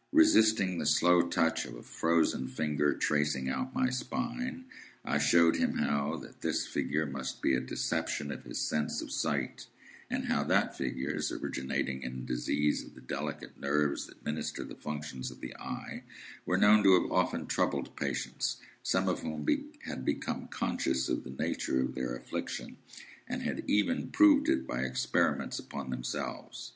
[0.26, 4.64] '"Resisting the slow touch of a frozen finger tracing out my spine,
[5.04, 9.10] I showed him how that this figure must be a deception of his sense of
[9.12, 9.66] sight;
[10.08, 14.80] and how that figures, originating in disease of the delicate nerves that minister to the
[14.80, 16.04] functions of the eye,
[16.46, 19.46] were known to have often troubled patients, some of whom
[19.84, 22.78] had become conscious of the nature of their affliction,
[23.28, 26.72] and had even proved it by experiments upon themselves.